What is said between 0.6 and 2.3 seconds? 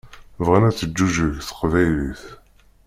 ad teǧǧuǧeg teqbaylit.